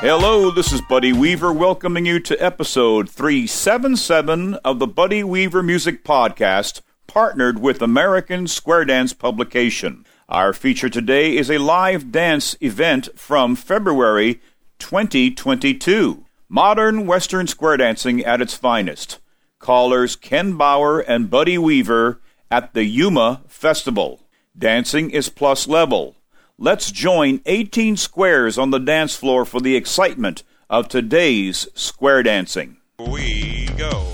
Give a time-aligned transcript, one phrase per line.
[0.00, 6.02] Hello, this is Buddy Weaver welcoming you to episode 377 of the Buddy Weaver Music
[6.04, 10.06] Podcast, partnered with American Square Dance Publication.
[10.26, 14.40] Our feature today is a live dance event from February
[14.78, 16.24] 2022.
[16.48, 19.18] Modern Western square dancing at its finest.
[19.58, 24.22] Callers Ken Bower and Buddy Weaver at the Yuma Festival.
[24.56, 26.16] Dancing is plus level.
[26.62, 32.76] Let's join 18 squares on the dance floor for the excitement of today's square dancing.
[32.98, 34.12] We go.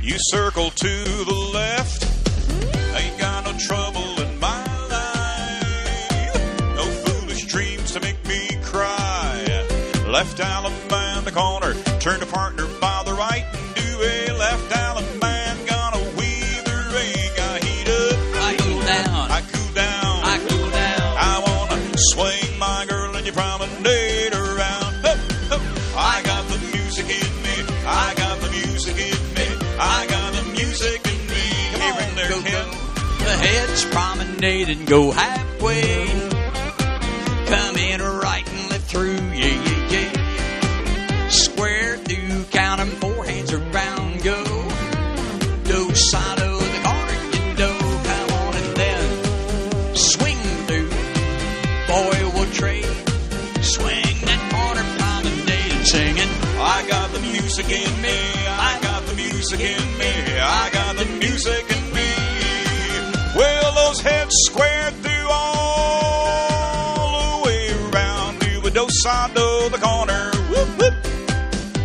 [0.00, 2.04] You circle to the left.
[2.94, 6.34] Ain't got no trouble in my life.
[6.76, 9.66] No foolish dreams to make me cry.
[10.08, 11.74] Left Allemande the corner.
[11.98, 12.63] Turn to partner
[33.44, 36.06] heads promenade and go halfway.
[37.52, 41.28] Come in right and left through, yeah, yeah, yeah.
[41.28, 44.40] Square through, count 'em, four hands around, go.
[45.64, 47.78] Do side of the corner, you know,
[48.10, 50.90] come on and then swing through.
[51.92, 52.88] Boy, we'll trade.
[53.60, 56.32] Swing that corner promenade and singing.
[56.58, 58.18] I got the music in me.
[58.70, 60.12] I got the music in me.
[60.40, 61.83] I got the music in me.
[63.94, 65.44] Those heads squared through all
[67.20, 68.70] the way around to the
[69.36, 70.32] of the corner.
[70.50, 70.94] Whoop, whoop.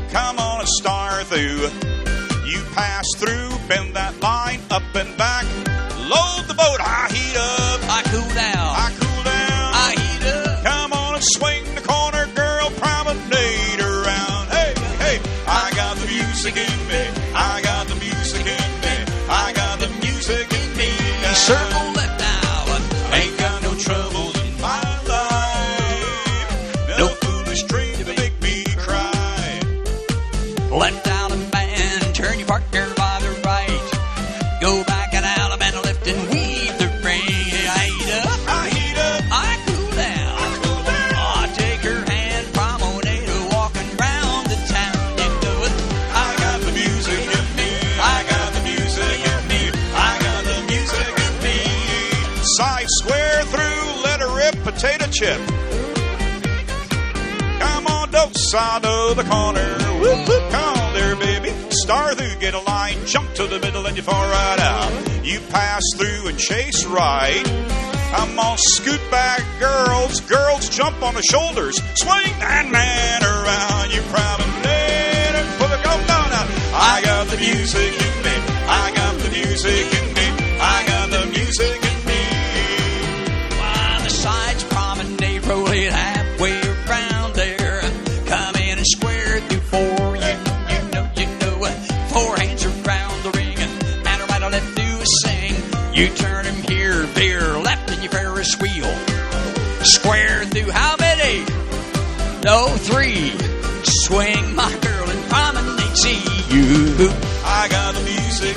[0.10, 1.70] Come on and star through.
[2.50, 4.39] You pass through, bend that line
[55.20, 55.42] Come
[57.88, 59.78] on, don't side of the corner.
[60.00, 60.50] Whoop, whoop.
[60.50, 61.50] Come there, baby.
[61.72, 64.94] Star through, get a line, jump to the middle, and you fall right out.
[65.26, 67.44] You pass through and chase right.
[68.16, 70.22] I'm on scoot back, girls.
[70.22, 71.76] Girls jump on the shoulders.
[71.96, 73.92] Swing that man around.
[73.92, 76.32] You promenade and a go down.
[76.72, 78.38] I got the music in me.
[78.70, 80.09] I got the music in me.
[96.00, 98.90] You turn him here, there, left in your Ferris wheel.
[99.84, 101.40] Square through how many?
[102.42, 103.34] No, three.
[103.84, 105.98] Swing my girl and promenade.
[105.98, 106.22] See
[106.56, 107.10] you.
[107.44, 108.56] I got the music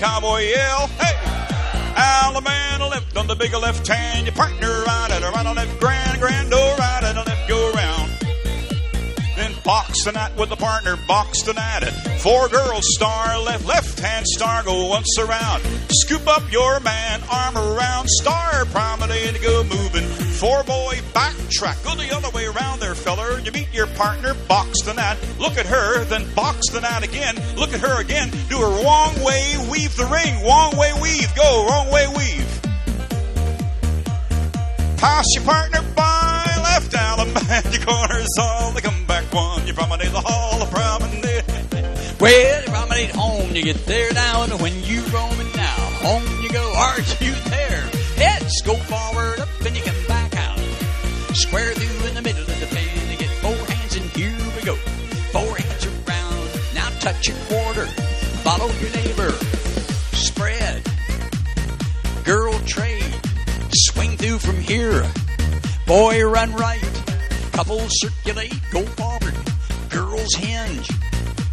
[0.00, 0.86] cowboy yell.
[0.96, 1.14] Hey!
[1.94, 4.26] Allemande left on the bigger left hand.
[4.26, 7.46] Your partner right and a right on left grand, grand, oh right and a left
[7.46, 8.10] go round.
[9.36, 11.84] Then box the nut with the partner, box the nut.
[12.20, 15.62] Four girls, star left, left hand star, go once around.
[15.90, 20.29] Scoop up your man, arm around, star promenade, go moving.
[20.40, 23.38] Four boy, backtrack, go the other way around there, feller.
[23.40, 27.36] You meet your partner, box the nut, look at her, then box the nut again,
[27.56, 31.66] look at her again, do a wrong way, weave the ring, wrong way, weave, go,
[31.68, 32.60] wrong way, weave.
[34.96, 37.74] Pass your partner by left Allemande.
[37.74, 39.66] Your corners all the comeback one.
[39.66, 41.44] You promenade the hall of promenade.
[42.18, 46.48] Well, you promenade home, you get there now, and when you roaming now, home you
[46.48, 47.90] go, are you there?
[48.16, 49.89] Heads go forward, up, and you come back.
[51.40, 54.62] Square through in the middle of the pen, you get four hands, and here we
[54.62, 54.76] go.
[55.32, 57.86] Four hands around, now touch your quarter,
[58.44, 59.30] follow your neighbor,
[60.12, 60.86] spread,
[62.24, 63.14] girl trade,
[63.72, 65.04] swing through from here.
[65.86, 67.02] Boy, run right.
[67.52, 69.34] Couples circulate, go forward.
[69.88, 70.88] Girls hinge.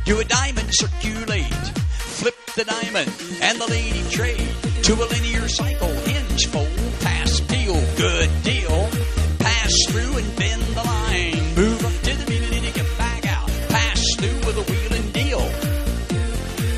[0.06, 1.66] Do a diamond circulate.
[2.20, 3.12] Flip the diamond
[3.42, 4.50] and the lady trade
[4.84, 5.97] to a linear cycle.
[9.98, 11.56] Through and bend the line.
[11.56, 13.48] Move up to the middle and get back out.
[13.70, 15.42] Pass through with a wheel and deal.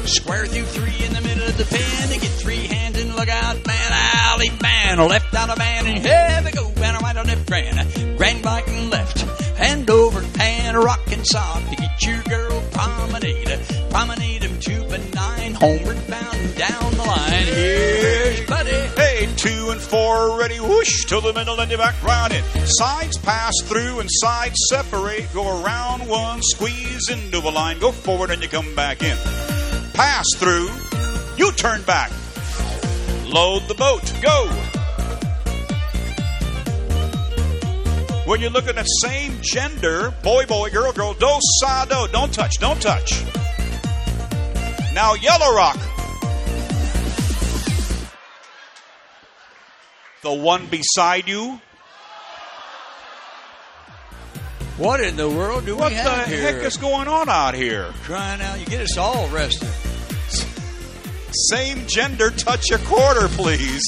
[0.07, 3.29] Square through three in the middle of the pen and get three hands and look
[3.29, 7.27] out, man, alley man, left out a man and here we go, and right on
[7.27, 9.21] left grand, grand back and left,
[9.55, 13.59] hand over hand, rock and soft to get your girl promenade,
[13.91, 16.08] promenade him to benign, homeward
[19.79, 22.43] and four, ready, whoosh, to the middle and you back round it.
[22.65, 25.31] Sides pass through and sides separate.
[25.33, 29.17] Go around one, squeeze into a line, go forward and you come back in.
[29.93, 30.69] Pass through,
[31.37, 32.11] you turn back.
[33.25, 34.47] Load the boat, go.
[38.25, 42.59] When you're looking at same gender, boy, boy, girl, girl, do, sa, do, don't touch,
[42.59, 43.23] don't touch.
[44.93, 45.88] Now, Yellow Rock.
[50.21, 51.61] The one beside you.
[54.77, 56.43] What in the world do What we have here?
[56.43, 57.91] What the heck is going on out here?
[58.03, 59.69] Crying out, you get us all arrested.
[61.49, 63.83] Same gender, touch a quarter, please.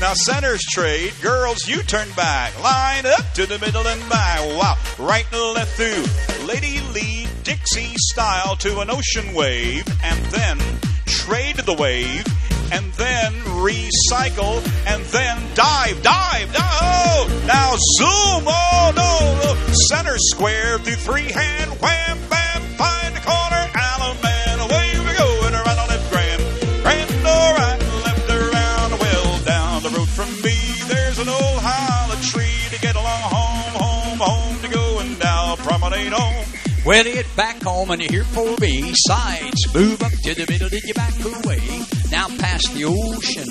[0.00, 1.12] Now, centers trade.
[1.22, 2.60] Girls, you turn back.
[2.60, 4.40] Line up to the middle and back.
[4.58, 4.76] Wow.
[4.98, 6.46] Right and left through.
[6.46, 9.86] Lady lead Dixie style to an ocean wave.
[10.02, 10.58] And then
[11.06, 12.26] trade the wave.
[12.72, 13.32] And then
[13.62, 14.64] recycle.
[14.86, 16.72] And then dive, dive, dive.
[16.82, 18.44] Oh, now zoom.
[18.48, 19.74] Oh, no.
[19.88, 21.70] Center square through three hand.
[21.80, 23.62] Wham, bam, find the corner.
[23.76, 24.64] Allemande.
[24.64, 25.28] Away we go.
[25.46, 26.42] And around the left grand.
[26.82, 27.78] Grand or right,
[28.08, 28.90] left around.
[28.98, 30.56] Well, down the road from me,
[30.88, 35.56] there's an old hollow tree to get along home, home, home to go and now
[35.56, 36.44] promenade home.
[36.84, 40.46] When you get back home and you hear for me, sides move up to the
[40.50, 41.84] middle, did you back away?
[42.22, 43.50] Now past the ocean,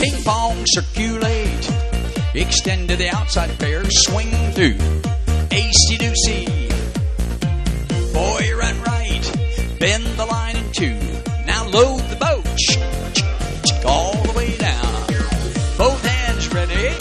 [0.00, 1.70] ping pong circulate,
[2.34, 4.80] extend to the outside pair, swing through,
[5.52, 6.48] Acey Deucey.
[8.14, 10.96] Boy, run right, bend the line in two.
[11.44, 15.04] Now load the boat, all the way down.
[15.76, 16.96] Both hands ready.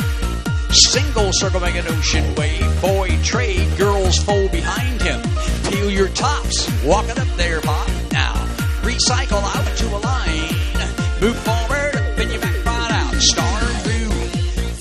[0.73, 2.81] Single circle make an ocean wave.
[2.81, 5.21] Boy trade, girls fold behind him.
[5.69, 7.87] Peel your tops, walk it up there, Pop.
[8.11, 8.33] Now,
[8.81, 9.76] recycle out.
[11.19, 13.13] Move forward, up and you back right out.
[13.15, 14.11] Star through,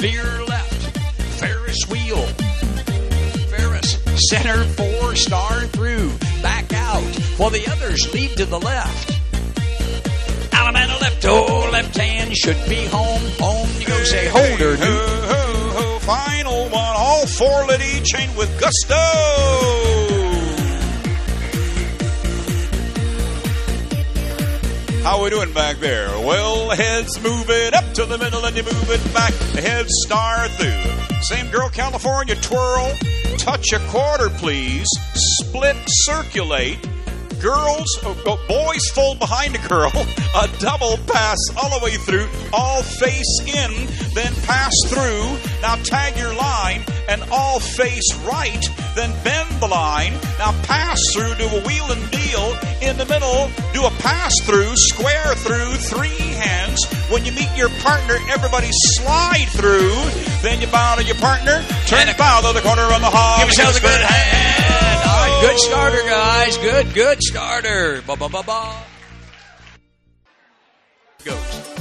[0.00, 0.98] veer left.
[1.40, 2.26] Ferris wheel.
[3.48, 3.98] Ferris,
[4.28, 6.12] center four, star through.
[6.42, 7.02] Back out,
[7.38, 9.12] while the others lead to the left.
[10.52, 13.22] Allemande left, oh, left hand should be home.
[13.40, 15.24] Home, you go say, hold her, Ho, dude.
[15.32, 16.94] ho, ho, final one.
[16.96, 20.15] All four each chain with gusto.
[25.06, 26.08] How we doing back there?
[26.18, 29.32] Well, heads move it up to the middle and you move it back.
[29.54, 31.22] The heads star through.
[31.22, 32.90] Same girl, California twirl.
[33.38, 34.88] Touch a quarter, please.
[35.14, 36.80] Split circulate.
[37.40, 39.92] Girls, oh, oh, boys fold behind a girl.
[40.34, 42.26] A double pass all the way through.
[42.52, 45.38] All face in, then pass through.
[45.62, 48.64] Now tag your line and all face right.
[48.96, 50.14] Then bend the line.
[50.38, 52.56] Now pass through, do a wheel and deal.
[52.86, 56.84] In the middle, do a pass through, square through, three hands.
[57.10, 59.90] When you meet your partner, everybody slide through.
[60.40, 61.64] Then you bow to your partner.
[61.86, 63.38] Turn And bow to the corner on the hall.
[63.38, 65.02] Give yourselves a good hand.
[65.04, 66.56] All right, good starter, guys.
[66.58, 68.02] Good, good starter.
[68.06, 68.82] Ba ba ba ba.
[71.24, 71.75] Goes.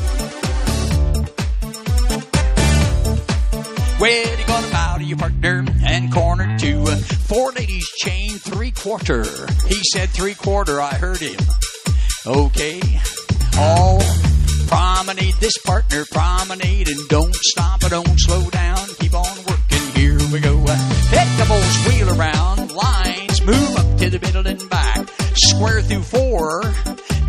[3.98, 6.86] Well, you gonna bow to your partner and corner two.
[6.86, 9.24] Four ladies chain three quarter.
[9.68, 11.40] He said three quarter, I heard him.
[12.28, 12.82] Okay.
[13.58, 14.02] All
[14.68, 18.86] promenade this partner, promenade and don't stop or don't slow down.
[19.00, 19.92] Keep on working.
[19.96, 20.62] Here we go.
[20.68, 22.74] Uh, head couples wheel around.
[22.74, 25.08] Lines move up to the middle and back.
[25.36, 26.64] Square through four.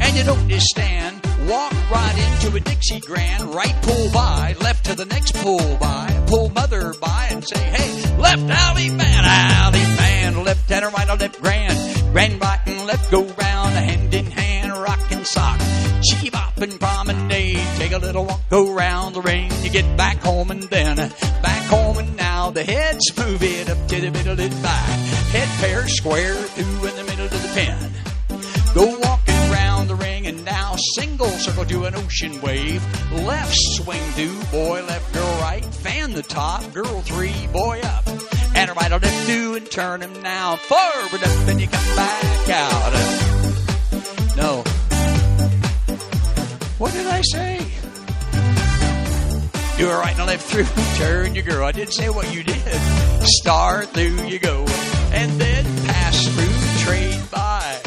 [0.06, 1.20] And you don't stand.
[1.48, 3.52] Walk right into a Dixie Grand.
[3.52, 4.54] Right pull by.
[4.60, 6.24] Left to the next pull by.
[6.28, 10.44] Pull mother by and say, hey, left alley man, alley man.
[10.44, 12.12] Left and right, left grand.
[12.12, 13.74] Grand right and left go round.
[13.74, 15.58] Hand in hand, rock and sock.
[16.02, 17.66] Cheeky bop and promenade.
[17.76, 19.50] Take a little walk, go round the ring.
[19.62, 20.96] You get back home and then
[21.42, 24.88] back home and now the heads move it up to the middle and back.
[25.34, 27.76] Head pair square through in the middle of the pin.
[28.74, 29.25] Go walking
[30.76, 32.82] single circle to an ocean wave.
[33.12, 35.64] Left swing do, boy left, girl right.
[35.64, 38.06] Fan the top, girl three, boy up.
[38.54, 42.48] And right on left two and turn him now forward up and you come back
[42.50, 42.92] out.
[44.36, 44.64] No.
[46.78, 47.58] What did I say?
[49.78, 50.64] Do a right and a left through,
[50.96, 51.66] turn your girl.
[51.66, 52.80] I didn't say what you did.
[53.22, 54.64] Star through you go.
[55.12, 57.80] And then pass through, trade by.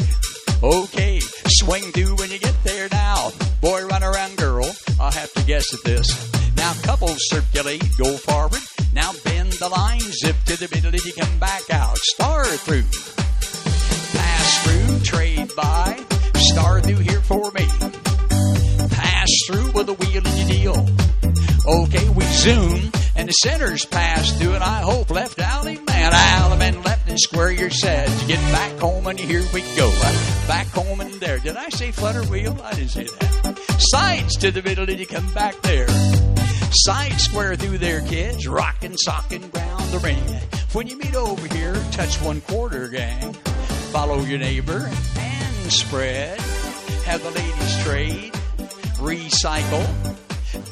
[0.62, 1.09] Okay,
[1.60, 3.30] swing through when you get there now.
[3.60, 4.64] Boy, run around, girl.
[4.98, 6.08] I'll have to guess at this.
[6.56, 8.62] Now, couples circulate, go forward.
[8.94, 11.98] Now, bend the line, zip to the middle, and you come back out.
[11.98, 12.88] Star through.
[14.18, 16.02] Pass through, trade by.
[16.36, 17.66] Star through here for me.
[18.90, 20.88] Pass through with a wheel and you deal.
[21.66, 22.90] Okay, we zoom,
[23.20, 27.06] and the center's pass through, and I hope left out alley man, alley man left
[27.06, 28.08] and square your set.
[28.22, 29.90] You get back home, and here we go.
[30.48, 31.38] Back home and there.
[31.38, 32.58] Did I say flutter wheel?
[32.64, 33.58] I didn't say that.
[33.78, 35.86] Sides to the middle, and you come back there.
[36.72, 38.48] Side square through there, kids.
[38.48, 40.24] Rockin', sockin', ground the ring.
[40.72, 43.34] When you meet over here, touch one quarter, gang.
[43.92, 46.40] Follow your neighbor and spread.
[47.04, 48.32] Have the ladies trade.
[48.96, 49.86] Recycle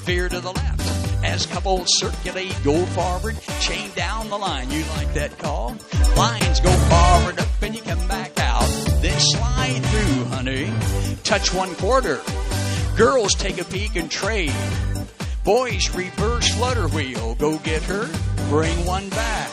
[0.06, 0.97] veer to the left.
[1.28, 4.70] As couples circulate, go forward, chain down the line.
[4.70, 5.76] You like that call?
[6.16, 8.66] Lines go forward up and you come back out.
[9.02, 10.72] Then slide through, honey.
[11.24, 12.18] Touch one quarter.
[12.96, 14.54] Girls take a peek and trade.
[15.44, 17.34] Boys reverse flutter wheel.
[17.34, 18.08] Go get her.
[18.48, 19.50] Bring one back.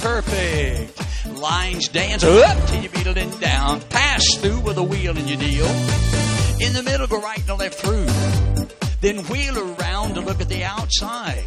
[0.00, 1.38] Perfect.
[1.38, 3.80] Lines dance up till you beat it in down.
[3.90, 5.66] Pass through with a wheel and you deal.
[6.60, 8.08] In the middle, go right and left through
[9.02, 11.42] then wheel around to look at the outside.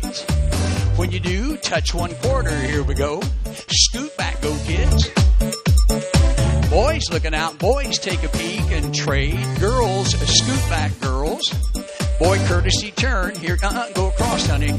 [0.97, 2.55] When you do, touch one quarter.
[2.59, 3.21] Here we go.
[3.69, 5.09] Scoot back, go kids.
[6.69, 7.57] Boys looking out.
[7.57, 9.39] Boys take a peek and trade.
[9.59, 11.50] Girls, scoot back, girls.
[12.19, 13.35] Boy, courtesy turn.
[13.35, 14.74] Here, uh-uh, go across, honey.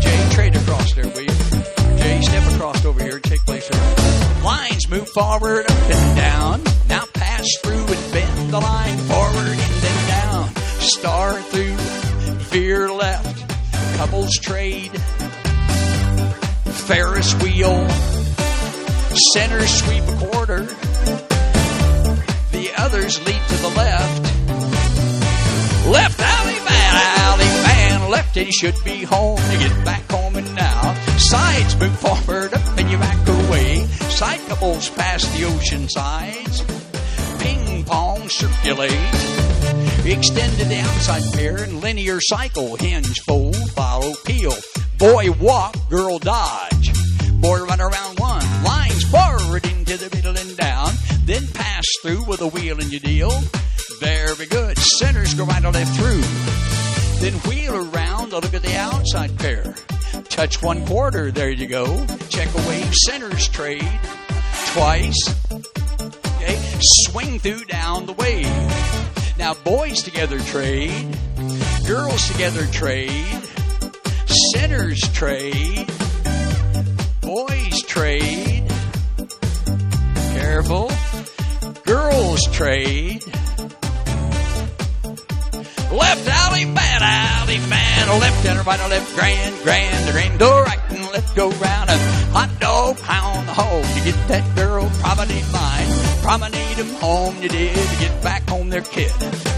[0.00, 1.98] Jay, trade across there, will you?
[1.98, 4.42] Jay, step across over here take place there.
[4.42, 6.62] Lines move forward, up and down.
[6.88, 9.65] Now pass through and bend the line forward
[10.86, 11.74] star through,
[12.50, 13.48] veer left,
[13.96, 14.92] couples trade,
[16.86, 17.88] Ferris wheel,
[19.32, 20.62] center sweep a quarter,
[22.52, 24.22] the others lead to the left,
[25.88, 29.38] left alley man, alley man, left and you should be home.
[29.38, 34.40] To get back home and now, sides move forward up and you back away, side
[34.46, 36.62] couples pass the ocean sides,
[37.42, 39.65] ping pong circulate.
[40.08, 42.76] Extend to the outside pair and linear cycle.
[42.76, 44.54] Hinge, fold, follow, peel.
[44.98, 46.92] Boy walk, girl dodge.
[47.40, 48.44] Boy run around one.
[48.62, 50.92] Lines forward into the middle and down.
[51.24, 53.30] Then pass through with a wheel and you deal.
[53.98, 54.78] Very good.
[54.78, 56.22] Centers go right or left through.
[57.20, 59.74] Then wheel around look at the outside pair.
[60.28, 61.32] Touch one quarter.
[61.32, 62.06] There you go.
[62.28, 62.82] Check away.
[62.92, 64.00] Centers trade.
[64.72, 65.34] Twice.
[65.50, 66.58] Okay.
[66.80, 69.15] Swing through down the wave.
[69.38, 71.16] Now, boys together trade,
[71.86, 73.42] girls together trade,
[74.52, 75.86] centers trade,
[77.20, 78.64] boys trade.
[80.34, 80.90] Careful.
[81.84, 83.22] Girls trade.
[85.92, 88.08] Left alley, bad alley, man.
[88.20, 90.38] Left and right, left, grand, grand, grand.
[90.38, 91.90] Go right and left, go round.
[91.90, 91.98] A
[92.32, 93.84] hot dog, pound the hole.
[93.96, 95.86] You get that girl, promenade mine.
[96.22, 97.74] Promenade them home, you did.
[97.76, 99.10] To get back home, their kid.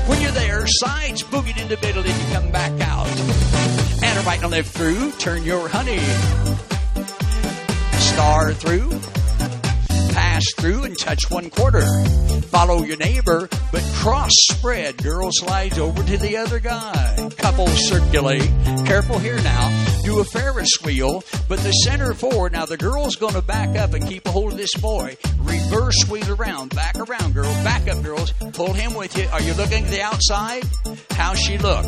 [0.07, 3.09] When you're there, sides boogied in the middle, then you come back out.
[4.03, 6.01] And a right and left through, turn your honey.
[7.99, 8.91] Star through,
[10.39, 11.83] pass through and touch one quarter.
[12.43, 14.97] Follow your neighbor, but cross spread.
[15.03, 17.29] Girl slides over to the other guy.
[17.37, 18.49] Couples circulate.
[18.87, 19.69] Careful here now.
[20.05, 22.53] Do a Ferris wheel, but the center forward.
[22.53, 25.17] Now the girl's going to back up and keep a hold of this boy.
[25.41, 26.75] Reverse wheel around.
[26.75, 28.33] Back around, girl, Back up, girls.
[28.53, 29.27] Pull him with you.
[29.33, 30.63] Are you looking to the outside?
[31.11, 31.85] How's she look?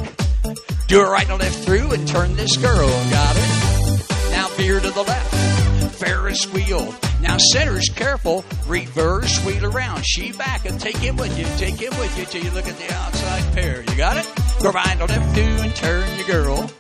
[0.89, 2.89] Do a right and left through and turn this girl.
[2.89, 4.31] Got it?
[4.33, 5.95] Now veer to the left.
[6.01, 6.93] Ferris wheel.
[7.21, 8.45] Now center's careful.
[8.67, 10.05] Reverse wheel around.
[10.05, 11.45] She back and take him with you.
[11.57, 13.83] Take him with you till you look at the outside pair.
[13.83, 14.27] You got it?
[14.61, 16.71] To left through and turn your girl.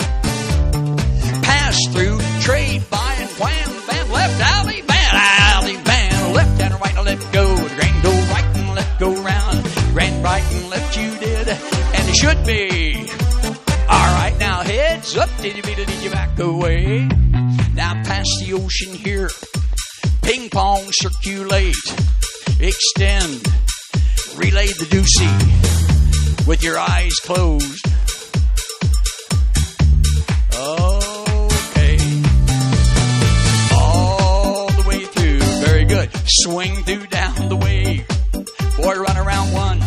[1.43, 2.19] Pass through.
[2.41, 7.33] Trade by and wham bam left alley man alley man left and right and left
[7.33, 7.57] go.
[7.77, 9.65] Grand go right and left go round.
[9.93, 13.09] Grand right and left you did and it should be.
[13.89, 17.09] All right, now heads up, did you be the did you back away?
[17.75, 19.29] Now past the ocean here,
[20.31, 21.75] ping pong circulate,
[22.61, 23.43] extend,
[24.37, 27.85] relay the deucey with your eyes closed.
[30.55, 31.99] Okay,
[33.75, 36.09] all the way through, very good.
[36.27, 38.07] Swing through down the wave,
[38.77, 39.81] boy, run around one.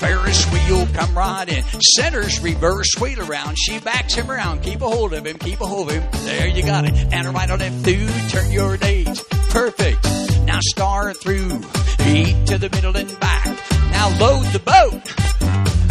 [0.00, 1.62] Ferris wheel, come right in.
[1.94, 3.56] Centers reverse wheel around.
[3.58, 4.62] She backs him around.
[4.62, 5.36] Keep a hold of him.
[5.36, 6.24] Keep a hold of him.
[6.24, 6.94] There you got it.
[7.12, 8.08] And right on left through.
[8.30, 9.22] Turn your date.
[9.50, 10.02] Perfect.
[10.46, 11.60] Now star through.
[12.06, 13.44] Eat to the middle and back.
[13.90, 15.02] Now load the boat.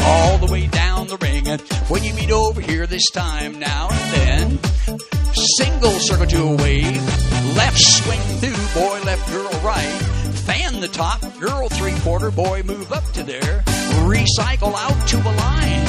[0.01, 1.47] All the way down the ring.
[1.47, 4.59] And when you meet over here this time now and then,
[5.35, 7.55] single circle to a wave.
[7.55, 8.81] Left swing through.
[8.81, 10.18] Boy, left girl right
[10.49, 13.63] fan the top, girl three quarter, boy move up to there,
[14.09, 15.85] recycle out to a line.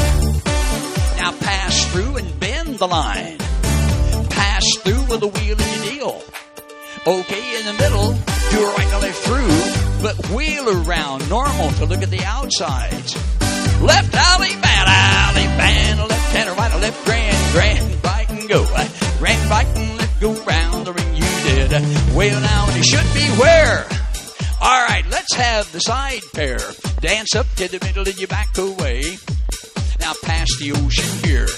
[1.16, 3.38] Now pass through and bend the line.
[4.28, 6.22] Pass through with a wheel and you deal.
[7.06, 8.12] Okay, in the middle,
[8.50, 13.14] do a right and left through, but wheel around normal to look at the outsides.
[13.80, 18.66] Left alley, bad alley, band, left hand, right, left, grand, grand, bite and go.
[19.18, 21.70] Grand bite and left, go round the ring you did.
[22.14, 23.86] Well, now you should be where?
[24.62, 26.58] All right, let's have the side pair.
[27.00, 29.16] Dance up to the middle and you back away.
[30.00, 31.48] Now past the ocean here.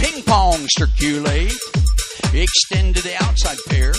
[0.00, 1.54] Ping pong circulate.
[2.34, 3.92] Extend to the outside pair.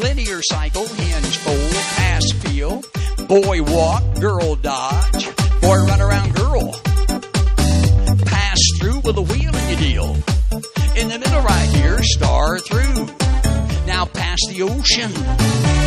[0.00, 2.82] Linear cycle, hinge fold, pass feel.
[3.26, 5.26] Boy walk, girl dodge.
[5.60, 6.72] Boy run around, girl.
[8.24, 10.14] Pass through with a wheel and you deal.
[10.96, 13.06] In the middle right here, star through.
[13.86, 15.81] Now past the ocean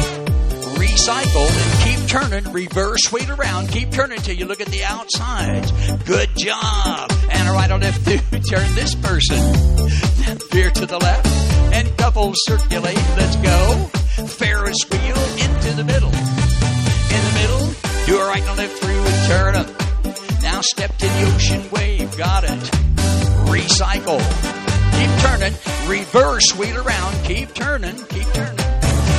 [0.86, 5.66] recycle keep turning, reverse wheel around, keep turning till you look at the outside.
[6.06, 7.12] Good job.
[7.30, 9.38] And a right on left through, turn this person.
[10.52, 11.28] Veer to the left
[11.74, 12.96] and double circulate.
[13.18, 13.90] Let's go.
[14.28, 16.14] Ferris wheel into the middle.
[17.16, 19.76] In the middle, do a right and left through and turn them.
[20.42, 22.16] Now step to the ocean wave.
[22.18, 22.60] Got it.
[23.50, 24.20] Recycle.
[24.98, 25.54] Keep turning.
[25.88, 27.26] Reverse wheel around.
[27.26, 27.96] Keep turning.
[28.06, 28.58] Keep turning.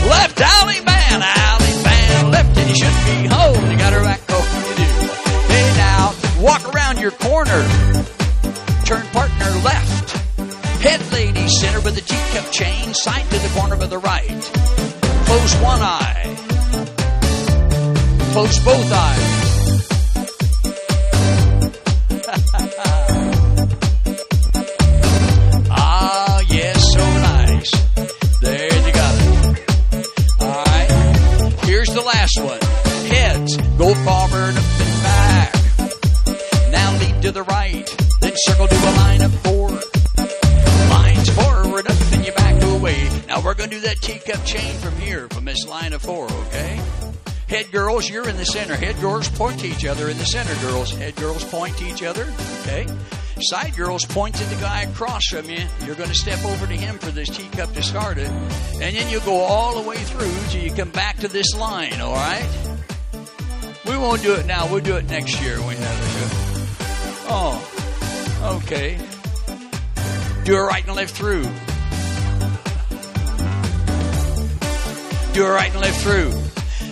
[0.08, 0.80] Left alley
[1.18, 3.70] man, alley man, left and you should be home.
[3.70, 4.84] You got her back home, you do.
[5.52, 7.62] Hey now, walk around your corner.
[8.84, 10.16] Turn partner left.
[10.82, 14.40] Head lady center with the teacup chain, side to the corner of the right.
[15.26, 16.36] Close one eye.
[18.32, 19.52] Close both eyes.
[32.26, 32.60] last one.
[33.06, 35.54] Heads go forward up and back.
[36.70, 37.96] Now lead to the right.
[38.20, 39.68] Then circle to a line of four.
[40.90, 43.08] Lines forward up and you back away.
[43.28, 46.24] Now we're going to do that teacup chain from here, from this line of four,
[46.24, 46.80] okay?
[47.48, 48.74] Head girls, you're in the center.
[48.74, 50.90] Head girls point to each other in the center, girls.
[50.90, 52.26] Head girls point to each other,
[52.62, 52.86] okay?
[53.38, 55.62] Side girls point to the guy across from you.
[55.84, 58.30] You're going to step over to him for this teacup to start it.
[58.30, 62.00] And then you'll go all the way through till you come back to this line,
[62.00, 62.48] all right?
[63.84, 64.66] We won't do it now.
[64.70, 66.26] We'll do it next year we have it.
[67.28, 68.98] Oh, okay.
[70.44, 71.42] Do a right and left through.
[75.34, 76.45] Do a right and left through.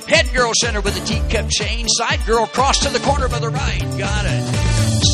[0.07, 1.89] Head girl center with the teacup chain.
[1.89, 3.81] Side girl cross to the corner by the right.
[3.99, 4.43] Got it.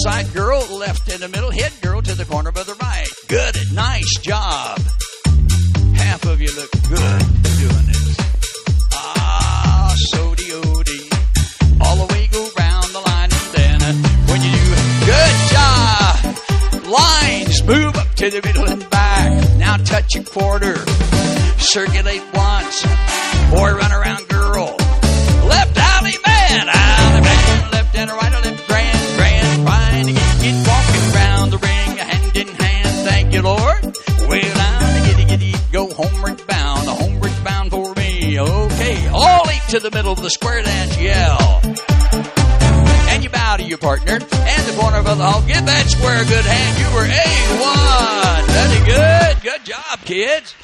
[0.03, 1.51] Side girl left in the middle.
[1.51, 3.09] Head girl to the corner by the right.
[3.29, 3.57] Good.
[3.73, 4.81] Nice job.
[5.95, 7.21] Half of you look good
[7.61, 8.17] doing this.
[8.93, 11.09] Ah, so odi.
[11.81, 13.93] All the way go round the line and then uh,
[14.27, 14.65] when you do
[15.07, 16.91] good job.
[16.91, 19.57] Lines move up to the middle and back.
[19.59, 20.77] Now touch a quarter.
[21.59, 22.83] Circulate once.
[23.53, 24.30] Boy run around
[39.71, 41.61] to the middle of the square dance, yell.
[43.09, 45.43] And you bow to your partner, and the corner of the hall.
[45.43, 46.77] Give that square a good hand.
[46.77, 48.47] You were A1.
[48.51, 49.43] Very good.
[49.45, 50.57] Good job, kids.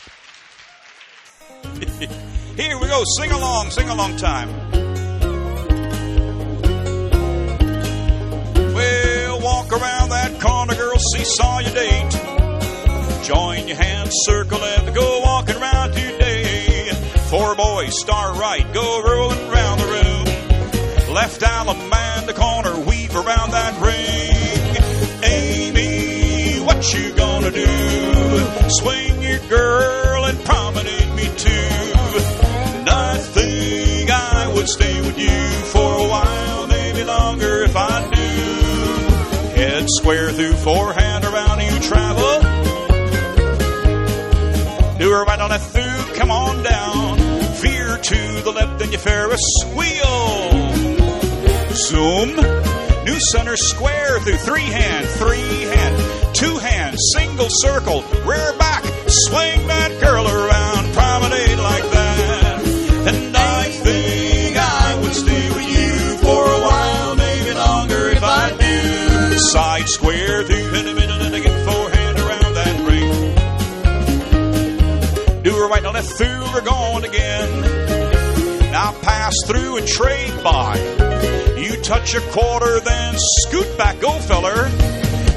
[2.56, 3.04] Here we go.
[3.16, 4.48] Sing along, sing along time.
[8.74, 12.10] Well, walk around that corner, girl, seesaw your date.
[13.22, 16.25] Join your hand circle and go walking around today.
[17.76, 21.14] Start right, go rolling around the room.
[21.14, 25.22] Left Allemande corner, weave around that ring.
[25.22, 28.70] Amy, what you gonna do?
[28.70, 31.68] Swing your girl and promenade me too.
[32.88, 39.60] I think I would stay with you for a while, maybe longer if I do.
[39.60, 42.40] Head square through forehand around you travel.
[44.98, 46.55] Do her right on a through, come on
[48.06, 49.42] to the left and you Ferris
[49.74, 50.46] wheel.
[51.74, 52.36] Zoom.
[53.04, 55.96] New center square through three hand, three hand,
[56.32, 58.84] two hand, single circle, rear back.
[59.08, 62.62] Swing that girl around, promenade like that.
[63.08, 68.50] And I think I would stay with you for a while, maybe longer if I
[68.56, 69.38] do.
[69.50, 73.34] Side square through in the middle and again forehand around that ring.
[75.42, 77.75] Do her right and left through, we're going again.
[78.76, 80.76] Now pass through and trade by.
[81.56, 84.68] You touch a quarter, then scoot back, go feller.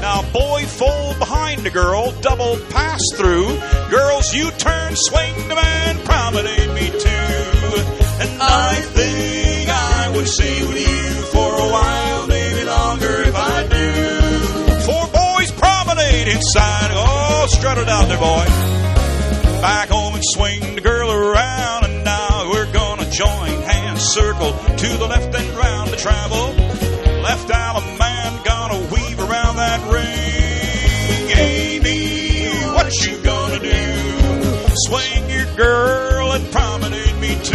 [0.02, 3.46] Now, boy, fold behind the girl, double pass through.
[3.88, 7.80] Girls, you turn, swing the man, promenade me too.
[8.20, 13.66] And I think I would stay with you for a while, maybe longer if I
[13.68, 14.80] do.
[14.84, 16.90] Four boys promenade inside.
[16.92, 18.44] Oh, strut it out there, boy.
[19.62, 20.99] Back home and swing the girl
[24.10, 26.52] circle to the left and round to travel.
[27.22, 31.30] Left Allemande gonna weave around that ring.
[31.38, 34.66] Amy, what you gonna do?
[34.86, 37.54] Swing your girl and promenade me too.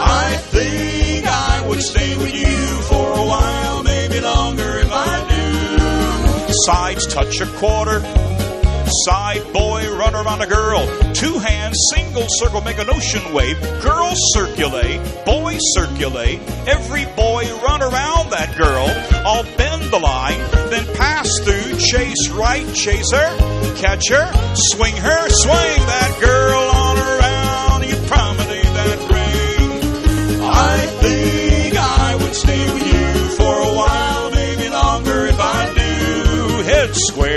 [0.00, 2.56] I think I would stay with you
[2.88, 5.26] for a while, maybe longer if I
[6.48, 6.52] do.
[6.64, 8.00] Sides touch a quarter,
[8.92, 10.84] Side boy, run around a girl.
[11.14, 13.60] Two hands, single circle, make an ocean wave.
[13.82, 16.40] Girls circulate, boys circulate.
[16.66, 18.88] Every boy run around that girl.
[19.24, 25.28] I'll bend the line, then pass through, chase right, chase her, catch her, swing her,
[25.28, 27.82] swing that girl on around.
[27.88, 30.42] You promenade that ring.
[30.42, 36.62] I think I would stay with you for a while, maybe longer if I do.
[36.64, 37.29] Head square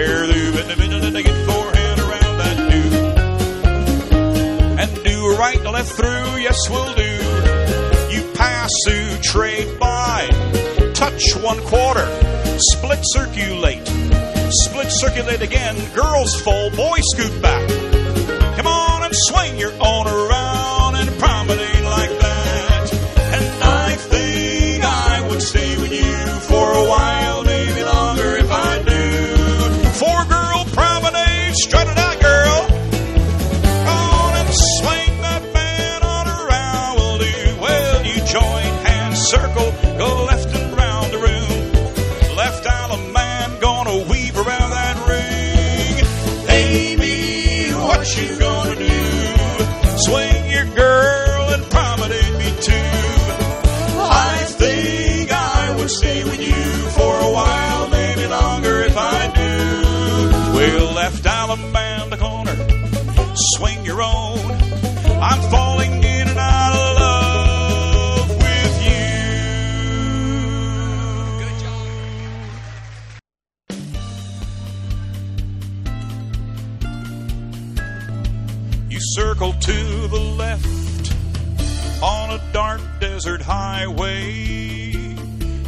[5.84, 7.14] through, yes, we'll do.
[8.14, 10.28] You pass through, trade by,
[10.94, 12.08] touch one quarter,
[12.58, 13.86] split circulate,
[14.50, 15.76] split circulate again.
[15.94, 17.68] Girls fold, boys scoot back.
[18.58, 20.08] Come on and swing your own
[79.12, 81.14] circle to the left
[82.02, 84.94] on a dark desert highway.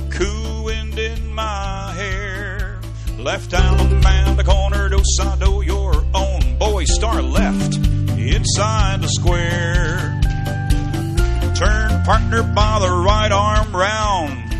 [0.09, 2.79] Cool wind in my hair.
[3.17, 7.75] Left Allemande corner, Dosado, your own boy star left
[8.17, 10.21] inside the square.
[11.55, 14.51] Turn partner by the right arm round.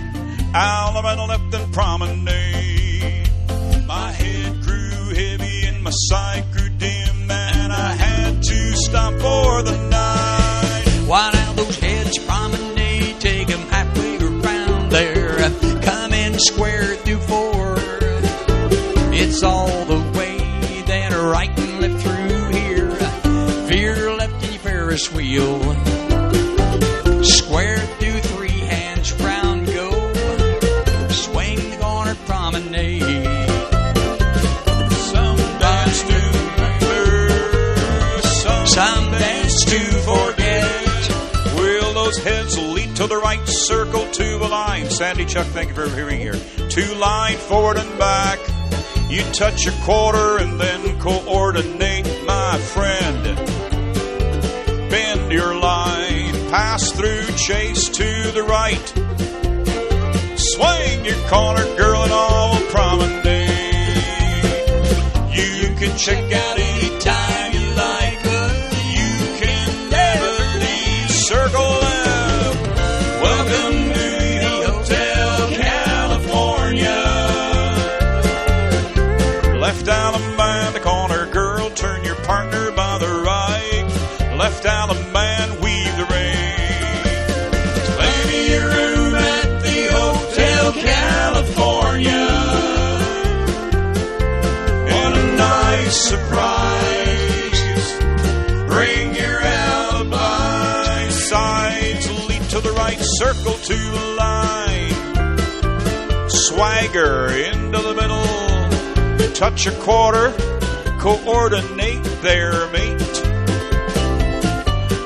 [0.54, 3.30] Allemande left and promenade.
[3.88, 6.46] My head grew heavy and my sight
[8.96, 10.86] stop for the night.
[11.06, 15.36] Why now those heads promenade, take 'em halfway around there.
[15.82, 17.76] Come in square through four.
[19.12, 20.38] It's all the way,
[20.88, 22.92] then right and left through here.
[23.68, 25.85] Veer left in your Ferris wheel.
[43.66, 44.88] Circle to a line.
[44.92, 46.36] Sandy Chuck, thank you for hearing here.
[46.70, 48.38] Two line, forward and back.
[49.10, 53.24] You touch a quarter and then coordinate, my friend.
[54.92, 58.88] Bend your line, pass through, chase to the right.
[60.38, 63.50] Swing your corner, girl, and all promenade.
[65.34, 66.60] You can check out
[106.96, 108.24] Swagger into the middle.
[109.34, 110.32] Touch a quarter.
[110.98, 113.02] Coordinate there, mate.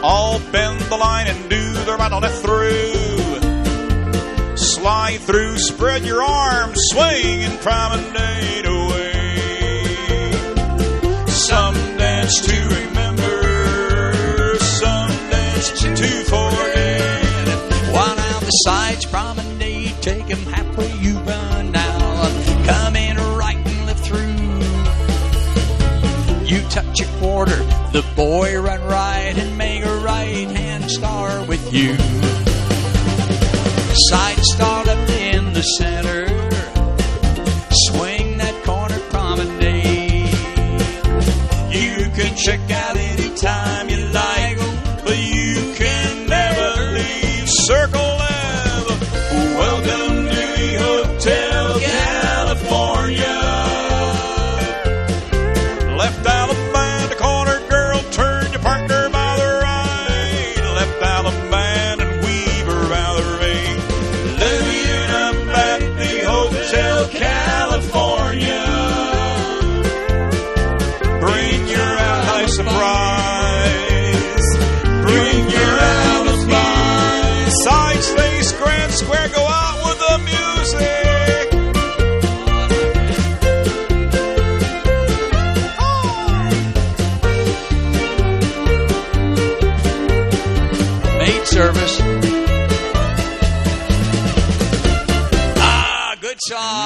[0.03, 3.39] All bend the line and do the right on through.
[4.55, 10.31] Slide through, spread your arms, swing and promenade away.
[11.25, 15.87] Some dance to remember, some dance to
[16.29, 17.47] forget.
[17.91, 20.45] Why now the sides promenade, take 'em
[28.19, 31.95] boy run right and make a right hand star with you.
[34.09, 34.38] Side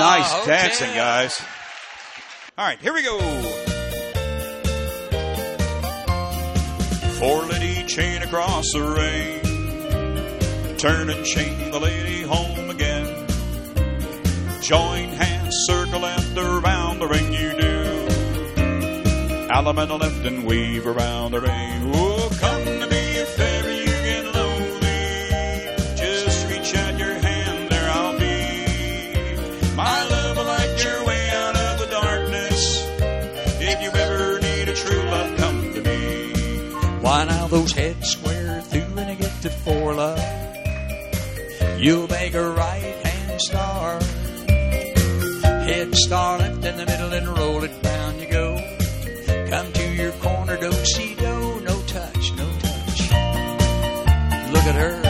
[0.04, 0.52] Nice oh, Okay.
[0.52, 1.42] dancing, guys.
[2.58, 3.18] All right, here we go.
[7.20, 9.40] Four lady chain across the ring.
[10.76, 13.06] Turn and chain the lady home again.
[14.62, 17.84] Join hands, circle and around the ring you do.
[19.56, 21.92] Allemande left and weave around the ring.
[21.96, 22.03] Oh,
[37.54, 40.18] those heads square through and you get to four love.
[41.78, 44.02] You'll make a right hand star.
[45.70, 48.56] Head star left in the middle and roll it down you go.
[49.52, 53.02] Come to your corner, do see do, no touch, no touch.
[54.52, 55.03] Look at her.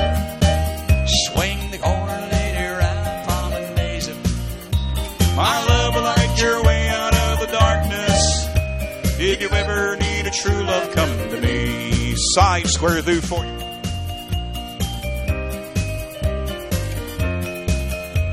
[12.34, 13.60] Side square through for you.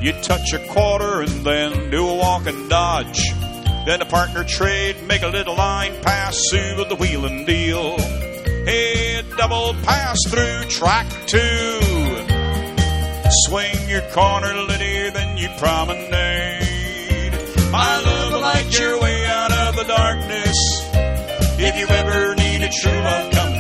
[0.00, 3.22] You touch a quarter and then do a walk and dodge.
[3.84, 7.98] Then a partner trade, make a little line pass through the wheel and deal.
[8.64, 11.80] Hey, double pass through track two.
[13.44, 17.32] Swing your corner, Liddy, then you promenade.
[17.70, 20.56] My love will light your way out of the darkness.
[21.58, 23.59] If you ever need a true love, come.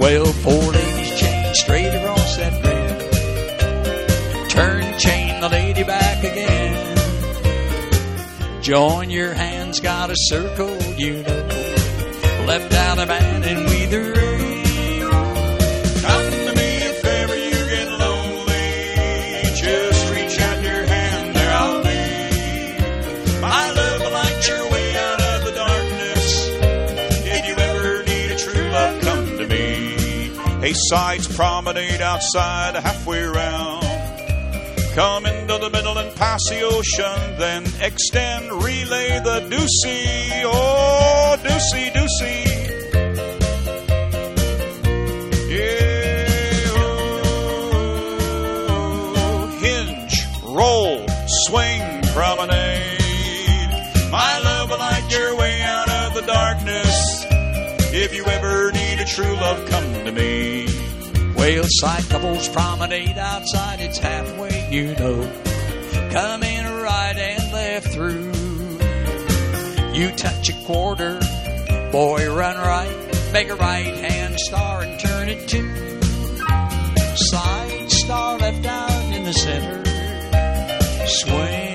[0.00, 4.48] Well, four ladies chain straight across that ring.
[4.48, 6.96] Turn, chain the lady back again.
[8.62, 11.46] Join your hands, got a circle, you know.
[12.46, 13.29] Left out of band
[30.72, 33.82] Sides promenade outside halfway round.
[34.94, 40.42] Come into the middle and pass the ocean, then extend, relay the deucey.
[40.44, 41.90] Oh, deucey.
[45.48, 46.26] Yeah.
[48.68, 53.00] oh, hinge, roll, swing, promenade.
[54.10, 57.26] My love will light your way out of the darkness.
[57.92, 60.59] If you ever need a true love, come to me.
[61.40, 65.22] Whaleside couples promenade outside, it's halfway, you know.
[66.12, 68.30] Come in right and left through.
[69.94, 71.18] You touch a quarter,
[71.90, 73.32] boy, run right.
[73.32, 75.66] Make a right hand star and turn it two.
[77.16, 79.82] Side star left out in the center.
[81.06, 81.69] Swing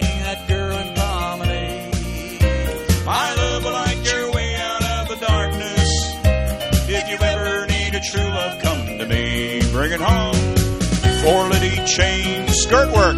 [9.86, 10.34] Bring it home.
[11.22, 13.18] Four litty chain skirt work.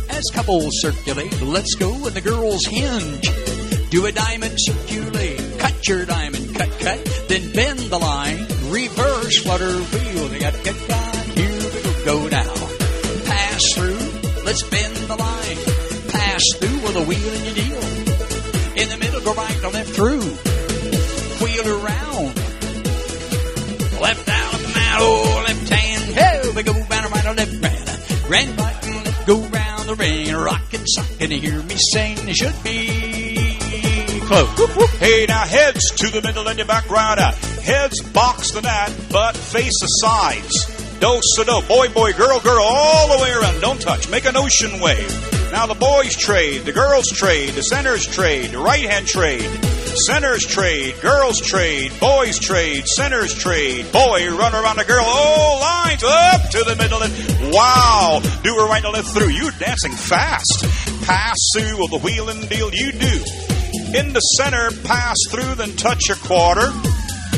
[0.08, 3.28] As couples circulate, let's go and the girls hinge.
[3.90, 7.24] Do a diamond circulate, cut your diamond, cut, cut.
[7.28, 8.38] Then bend the line,
[8.70, 11.14] reverse, flutter, wheel, cut, cut, cut.
[11.36, 12.54] Here we go, go now.
[13.26, 15.47] Pass through, let's bend the line.
[16.38, 17.82] Pass through with a wheel and you deal.
[18.78, 20.22] In the middle, go right or left through.
[21.42, 22.36] Wheel around.
[24.00, 26.14] Left out of the oh, left hand.
[26.14, 28.22] Hey, we go round, right or left, grand.
[28.28, 30.32] Grand button, let's go round the ring.
[30.32, 32.16] Rock and sock, and hear me sing.
[32.28, 34.58] It should be close.
[34.60, 34.90] Whoop, whoop.
[35.00, 37.34] Hey, now heads to the middle and your back right out.
[37.34, 40.66] Heads box the gnat, but face the sides.
[41.00, 41.66] Do so do.
[41.66, 43.60] Boy, boy, girl, girl, all the way around.
[43.60, 44.08] Don't touch.
[44.08, 45.27] Make an ocean wave.
[45.52, 49.48] Now the boys trade, the girls trade, the centers trade, the right hand trade.
[50.06, 53.90] Centers trade, girls trade, boys trade, centers trade.
[53.90, 55.04] Boy, run around the girl.
[55.04, 59.30] Oh, lines up to the middle and wow, do a right and left through.
[59.30, 60.66] You're dancing fast.
[61.04, 63.24] Pass through with the wheel and deal you do.
[63.98, 66.70] In the center, pass through, then touch your quarter.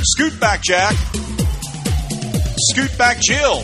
[0.02, 0.96] Scoot back, Jack.
[2.58, 3.62] Scoot back, Jill.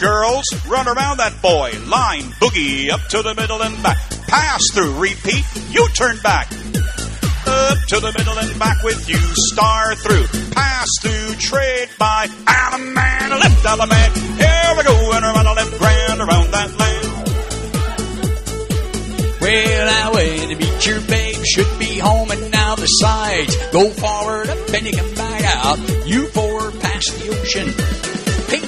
[0.00, 1.72] Girls, run around that boy.
[1.86, 3.98] Line, boogie, up to the middle and back.
[4.26, 5.44] Pass through, repeat.
[5.70, 6.50] You turn back.
[7.46, 9.18] Up to the middle and back with you.
[9.52, 10.26] Star through.
[10.50, 12.26] Pass through, trade by.
[12.46, 14.16] Allemande, left Allemande.
[14.36, 17.14] Here we go, and around the left grand around that land.
[19.40, 23.90] Well, now way to meet your babe should be home and now the sides go
[23.90, 25.78] forward up and you come back out.
[26.06, 28.03] You four past the ocean.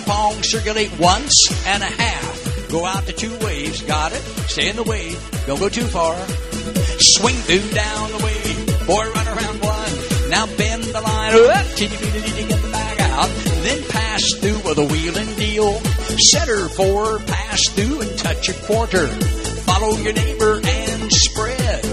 [0.06, 1.34] Pong circulate once
[1.66, 2.68] and a half.
[2.70, 4.22] Go out to two waves, got it?
[4.48, 6.16] Stay in the wave, don't go too far.
[6.98, 10.30] Swing through down the wave, boy run around one.
[10.30, 13.28] Now bend the line up till you get back out.
[13.62, 15.80] Then pass through with a wheel and deal.
[16.30, 19.08] Center four, pass through and touch a quarter.
[19.66, 21.84] Follow your neighbor and spread.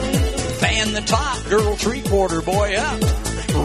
[0.62, 3.00] Fan the top, girl three quarter, boy up.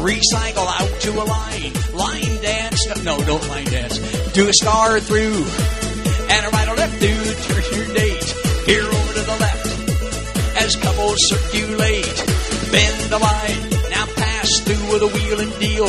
[0.04, 3.04] Recycle out to a line, line dance.
[3.04, 3.98] No, don't line dance.
[4.32, 5.44] Do a star through,
[6.30, 7.24] and a right or left through.
[7.44, 8.24] Turn your date
[8.66, 9.68] here over to the left
[10.62, 12.16] as couples circulate.
[12.70, 15.86] Bend the line, now pass through with a wheel and deal.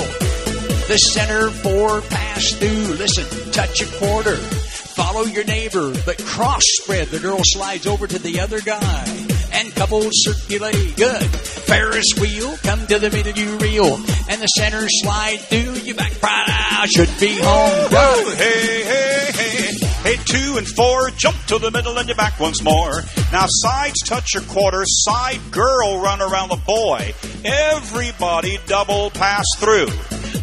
[0.87, 2.95] The center for pass through.
[2.95, 4.35] Listen, touch a quarter.
[4.35, 7.07] Follow your neighbor, but cross spread.
[7.07, 9.38] The girl slides over to the other guy.
[9.51, 10.95] And couples circulate.
[10.95, 11.23] Good.
[11.23, 13.95] Ferris wheel, come to the middle, you reel.
[14.29, 15.73] And the center slide through.
[15.83, 16.89] You back right out.
[16.89, 17.89] Should be home.
[17.89, 18.37] Good.
[18.37, 19.89] Hey, hey, hey.
[20.01, 23.01] Hey, two and four, jump to the middle and you're back once more.
[23.33, 27.13] Now sides touch your quarter, side girl run around the boy.
[27.43, 29.87] Everybody double pass through.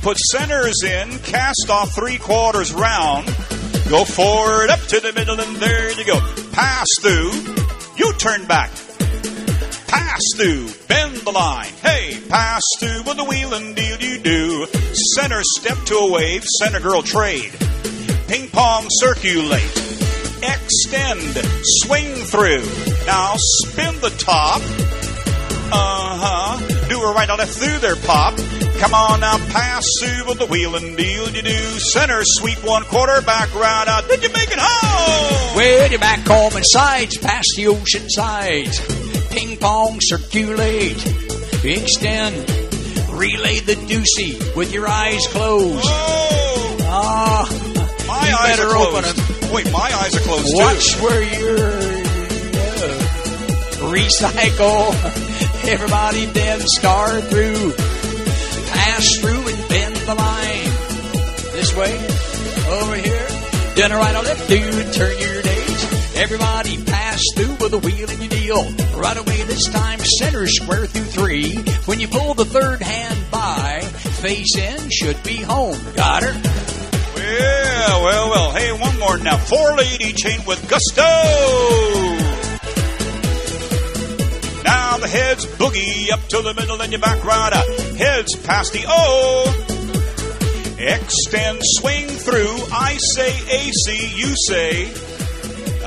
[0.03, 3.27] Put centers in, cast off three quarters round.
[3.89, 6.21] Go forward, up to the middle, and there you go.
[6.53, 7.31] Pass through.
[7.97, 8.71] You turn back.
[9.97, 10.69] Pass through.
[10.89, 11.73] Bend the line.
[11.83, 14.67] Hey, pass through with the wheel and deal you do.
[15.15, 16.45] Center step to a wave.
[16.61, 17.51] Center girl trade.
[18.29, 19.77] Ping pong circulate.
[20.43, 21.33] Extend.
[21.81, 22.67] Swing through.
[23.07, 24.61] Now spin the top.
[25.73, 26.89] Uh huh.
[26.91, 28.37] Do a right or left through there, pop.
[28.79, 31.63] Come on now, pass through with the wheel and deal you do.
[31.79, 34.07] Center sweep one quarter, back right out.
[34.09, 35.57] Did you make it home?
[35.57, 39.06] With your back home and sides past the ocean sides.
[39.37, 40.97] Ping pong circulate.
[41.63, 42.37] Extend.
[43.13, 45.85] Relay the deucey with your eyes closed.
[46.89, 47.47] Ah,
[48.09, 49.53] my You eyes better are open closed.
[49.53, 51.03] Wait, my eyes are closed watch too.
[51.05, 51.97] where you're.
[53.93, 54.95] Recycle.
[55.69, 57.73] Everybody then star through.
[58.73, 60.71] Pass through and bend the line.
[61.53, 61.93] This way.
[62.73, 63.27] Over here.
[63.75, 64.93] Then a right or left, dude.
[64.95, 65.56] Turn your date.
[66.19, 68.63] Everybody pass through with a wheel and you deal.
[68.99, 71.57] Right away this time, center square through three.
[71.85, 75.79] When you pull the third hand by, face in should be home.
[75.95, 76.33] Got her?
[76.33, 78.51] Yeah, well, well.
[78.53, 79.37] Hey, one more now.
[79.37, 81.03] Four lady chain with gusto.
[84.65, 87.67] Now the heads boogie up to the middle and you back up.
[87.99, 89.53] Heads past the O.
[90.79, 92.57] Extend, swing through.
[92.73, 95.06] I say Acey, you say.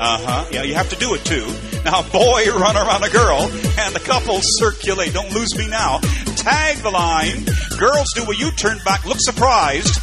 [0.02, 0.44] Uh huh.
[0.50, 1.46] Yeah, you have to do it too.
[1.84, 3.42] Now, boy, run around a girl,
[3.78, 5.12] and the couples circulate.
[5.12, 5.98] Don't lose me now.
[6.36, 7.44] Tag the line.
[7.78, 10.00] Girls do a U turn back, look surprised.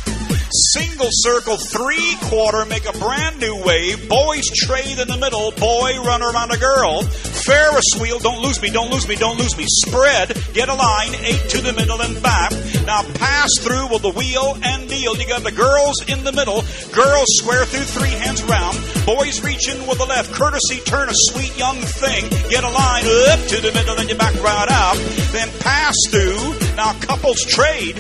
[0.50, 4.08] Single circle, three quarter, make a brand new wave.
[4.08, 5.52] Boys trade in the middle.
[5.52, 7.04] Boy, run around a girl.
[7.04, 9.66] Ferris wheel, don't lose me, don't lose me, don't lose me.
[9.68, 12.52] Spread, get a line, eight to the middle and back.
[12.86, 15.18] Now pass through with the wheel and deal.
[15.18, 16.64] You got the girls in the middle.
[16.96, 18.80] Girls square through three hands round.
[19.06, 20.32] Boys reach in with the left.
[20.34, 22.24] Courtesy turn a sweet young thing.
[22.50, 23.04] Get a line
[23.36, 24.96] up to the middle and you back right out.
[25.32, 26.56] Then pass through.
[26.76, 28.00] Now couples trade.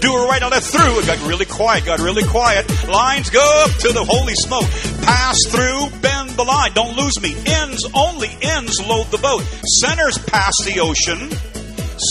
[0.00, 0.98] Do a right or left through.
[1.00, 2.64] It got really quiet, got really quiet.
[2.88, 4.64] Lines go up to the holy smoke.
[5.04, 6.72] Pass through, bend the line.
[6.72, 7.34] Don't lose me.
[7.46, 9.42] Ends, only ends load the boat.
[9.80, 11.28] Centers pass the ocean.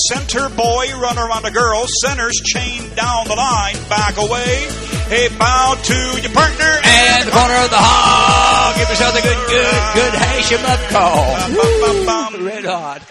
[0.08, 1.86] Center boy run around a girl.
[2.06, 3.76] Centers chain down the line.
[3.90, 4.70] Back away.
[5.10, 6.74] Hey, bow to your partner.
[6.86, 8.76] And the corner of the hog.
[8.78, 11.26] Give yourself a good, good, good hash him up call.
[11.58, 12.46] Bum, bum, bum.
[12.46, 13.02] Red hot.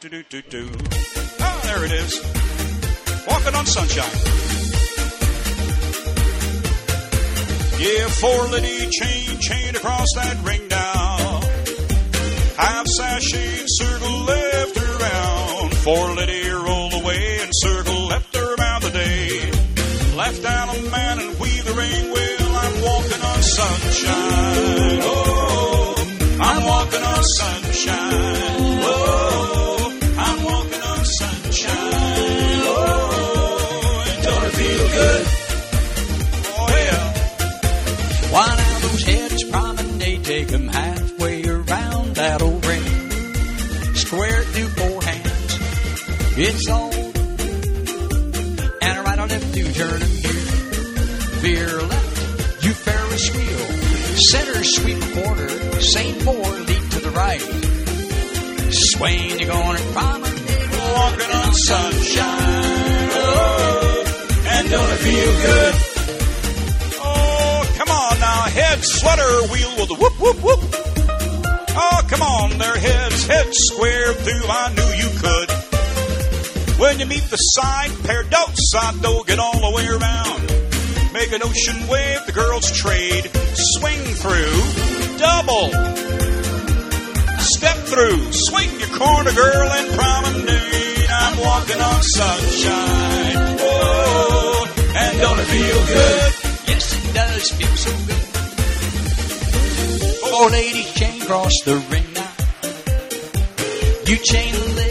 [0.00, 1.43] Do, do, do, do.
[1.74, 2.22] There it is.
[3.26, 4.16] Walking on sunshine.
[7.80, 11.40] Yeah, four lady chain, chain across that ring now.
[12.56, 15.74] Half sashing, circle left around.
[15.78, 19.50] Four lady roll away and circle left around the day.
[20.14, 22.56] Left down a man and weave the ring well.
[22.56, 25.00] I'm walking on sunshine.
[25.02, 25.94] Oh,
[26.40, 28.53] I'm walking on sunshine.
[46.36, 46.92] It's all.
[48.82, 50.00] And right on left, you turn.
[51.40, 53.58] Veer left, you Ferris wheel.
[54.18, 55.48] Center sweep quarter,
[55.80, 57.40] same four, lead to the right.
[58.72, 60.70] Swing, you're going to promenade.
[60.96, 63.10] Walking on sunshine.
[63.14, 64.04] Oh,
[64.48, 65.74] and don't it feel good?
[66.98, 68.42] Oh, come on now.
[68.50, 70.60] Head sweater wheel with a whoop, whoop, whoop.
[71.76, 72.58] Oh, come on.
[72.58, 74.48] Their heads, heads square through.
[74.48, 75.43] I knew you could.
[76.94, 80.46] When you meet the side pair, don't sod get all the way around.
[81.12, 83.28] Make an ocean wave, the girls trade.
[83.74, 84.54] Swing through,
[85.18, 85.74] double.
[87.42, 91.10] Step through, swing your corner, girl, and promenade.
[91.10, 93.58] I'm walking on sunshine.
[94.94, 96.32] And don't it feel good?
[96.70, 98.22] Yes, it does feel so good.
[100.30, 102.30] Four eighty chain Lady the ring now.
[104.06, 104.83] You chain the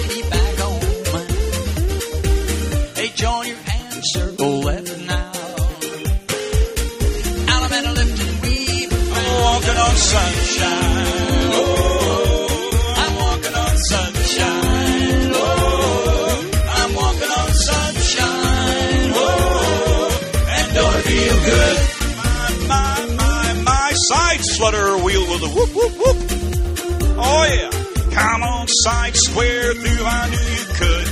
[28.83, 31.07] Side square through, I knew you could.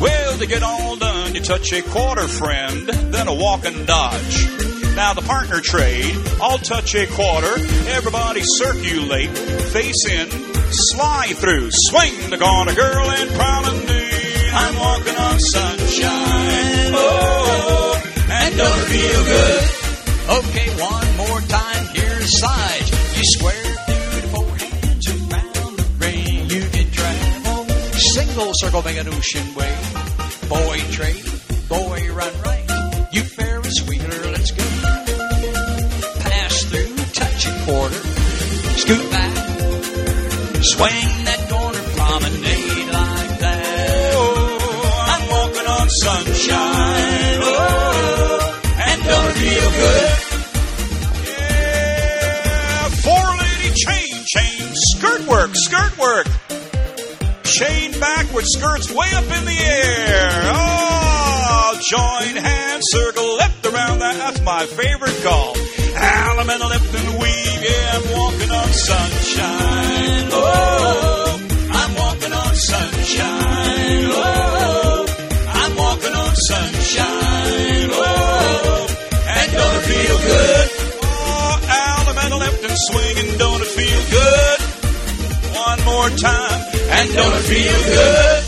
[0.00, 4.48] Well, to get all done, you touch a quarter friend, then a walk and dodge.
[4.96, 7.54] Now the partner trade, I'll touch a quarter,
[7.94, 9.30] everybody circulate,
[9.70, 10.28] face in,
[10.72, 14.50] slide through, swing the corner, girl, and promenade.
[14.54, 16.94] I'm walking on sunshine.
[16.98, 19.62] Oh, oh, and don't feel good?
[20.42, 21.86] Okay, one more time.
[21.94, 22.90] Here's side.
[23.16, 23.57] You square
[28.38, 30.48] Single circle, make an ocean wave.
[30.48, 31.24] Boy trade,
[31.68, 33.08] boy run right.
[33.10, 34.62] You Ferris wheeler, let's go.
[36.20, 38.00] Pass through, touch a quarter.
[38.78, 39.34] Scoot back.
[40.62, 41.07] Swing
[58.58, 60.30] skirts way up in the air.
[60.50, 64.16] Oh, join hands, circle left around that.
[64.18, 65.54] That's my favorite call.
[65.94, 67.62] Allemande left and weave.
[67.62, 70.28] Yeah, I'm walking on sunshine.
[70.32, 71.40] Oh,
[71.70, 74.10] I'm walking on sunshine.
[74.10, 75.06] Oh,
[75.62, 77.90] I'm walking on sunshine.
[77.94, 78.86] Oh,
[79.38, 80.68] and don't it feel good?
[81.06, 84.58] Oh, Allemande left and swing, and don't it feel good?
[85.54, 86.60] One more time,
[86.96, 88.47] and don't it feel good?